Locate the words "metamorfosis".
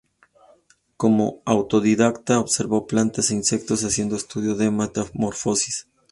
4.71-5.87